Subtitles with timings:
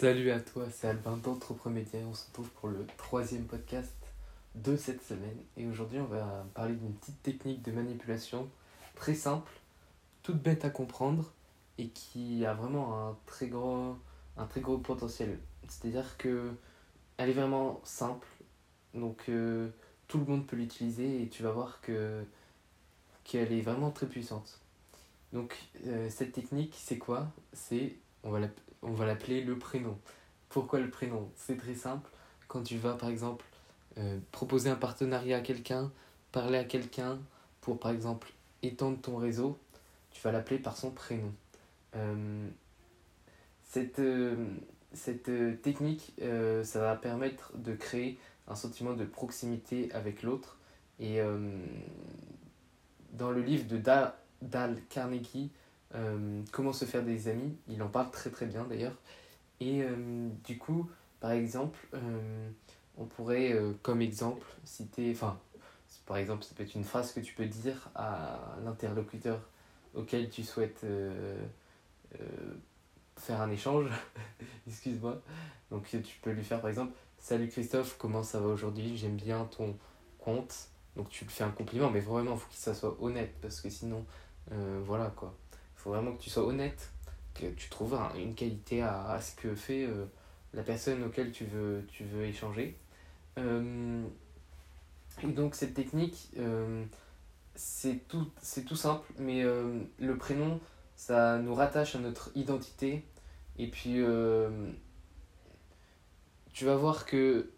[0.00, 2.06] Salut à toi, c'est Albin d'Entrepreneuriat.
[2.08, 3.92] On se retrouve pour le troisième podcast
[4.54, 5.36] de cette semaine.
[5.58, 8.48] Et aujourd'hui, on va parler d'une petite technique de manipulation
[8.94, 9.52] très simple,
[10.22, 11.30] toute bête à comprendre
[11.76, 13.94] et qui a vraiment un très gros,
[14.38, 15.38] un très gros potentiel.
[15.68, 16.50] C'est-à-dire que
[17.18, 18.26] elle est vraiment simple,
[18.94, 19.68] donc euh,
[20.08, 22.24] tout le monde peut l'utiliser et tu vas voir que
[23.24, 24.60] qu'elle est vraiment très puissante.
[25.34, 27.30] Donc euh, cette technique, c'est quoi?
[27.52, 29.98] C'est on va l'appeler le prénom.
[30.48, 31.30] Pourquoi le prénom?
[31.36, 32.08] C'est très simple.
[32.48, 33.44] Quand tu vas par exemple
[33.98, 35.92] euh, proposer un partenariat à quelqu'un,
[36.32, 37.18] parler à quelqu'un
[37.60, 39.58] pour par exemple étendre ton réseau,
[40.10, 41.32] tu vas l'appeler par son prénom.
[41.96, 42.48] Euh,
[43.62, 44.02] cette,
[44.92, 48.18] cette technique, ça va permettre de créer
[48.48, 50.58] un sentiment de proximité avec l'autre.
[50.98, 51.20] Et
[53.12, 55.50] dans le livre de Dal Carnegie,
[55.94, 58.96] euh, Comment se faire des amis, il en parle très très bien d'ailleurs.
[59.60, 60.88] Et euh, du coup,
[61.20, 62.50] par exemple, euh,
[62.96, 65.38] on pourrait comme exemple citer, enfin,
[66.06, 69.40] par exemple, ça peut être une phrase que tu peux dire à l'interlocuteur
[69.94, 70.84] auquel tu souhaites
[73.16, 73.86] faire un échange.
[74.66, 75.20] Excuse-moi.
[75.70, 78.96] Donc tu peux lui faire par exemple Salut Christophe, comment ça va aujourd'hui?
[78.96, 79.76] J'aime bien ton
[80.18, 80.68] compte.
[80.96, 83.60] Donc tu le fais un compliment, mais vraiment, il faut que ça soit honnête, parce
[83.60, 84.04] que sinon,
[84.84, 85.34] voilà quoi.
[85.82, 86.90] Faut vraiment que tu sois honnête,
[87.34, 90.04] que tu trouves une qualité à, ce que fait euh,
[90.52, 92.76] la personne auquel tu veux, tu veux échanger.
[93.38, 94.04] Euh,
[95.22, 96.30] et donc cette technique,
[97.54, 98.30] c'est tout,
[98.66, 100.60] tout simple, mais le prénom,
[100.96, 103.04] ça nous rattache à notre identité.
[103.58, 104.00] Et puis,
[106.52, 107.50] tu vas voir que,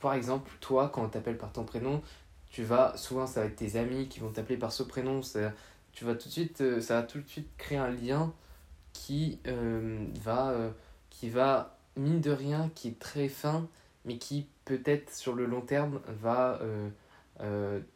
[0.00, 2.02] par exemple, toi, quand on t'appelle par ton prénom,
[2.50, 5.22] tu vas, souvent ça va être tes amis qui vont t'appeler par ce prénom,
[5.92, 8.32] tu vas tout de suite, euh, ça va tout de suite créer un lien
[8.92, 10.70] qui euh, va, euh,
[11.10, 13.68] qui va, mine de rien, qui est très fin,
[14.04, 16.60] mais qui peut-être sur le long terme va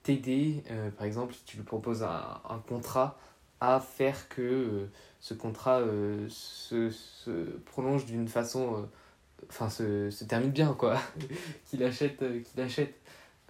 [0.03, 0.65] t'aider,
[0.97, 3.19] par exemple, si tu lui proposes un, un contrat,
[3.61, 4.89] à faire que
[5.21, 5.81] ce contrat
[6.29, 7.31] se, se,
[7.67, 8.89] prolonge d'une façon,
[9.49, 11.01] enfin se, se termine bien, quoi,
[11.71, 12.95] qu'il achète, qu'il achète.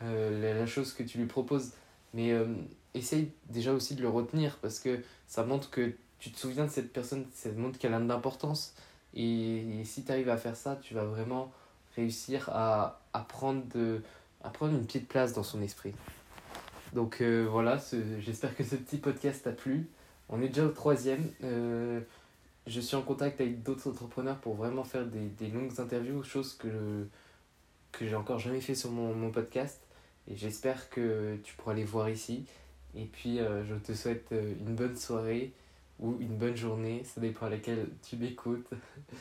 [0.00, 1.72] La, chose que tu lui proposes.
[2.16, 2.46] Mais euh,
[2.94, 6.70] essaye déjà aussi de le retenir parce que ça montre que tu te souviens de
[6.70, 8.74] cette personne, ça montre qu'elle a de l'importance.
[9.12, 11.52] Et, si tu arrives à faire ça, tu vas vraiment
[11.94, 14.00] réussir à, à, prendre de,
[14.54, 15.92] prendre une petite place dans son esprit.
[16.94, 17.78] Donc euh, voilà,
[18.20, 19.86] j'espère que ce petit podcast t'a plu.
[20.30, 21.30] On est déjà au troisième.
[21.42, 27.06] je suis en contact avec d'autres entrepreneurs pour vraiment faire des, longues interviews, chose que,
[27.92, 29.85] que j'ai encore jamais fait sur mon podcast.
[30.28, 32.44] Et j'espère que tu pourras les voir ici.
[32.96, 35.52] Et puis, euh, je te souhaite euh, une bonne soirée
[36.00, 38.68] ou une bonne journée, ça dépend à laquelle tu m'écoutes.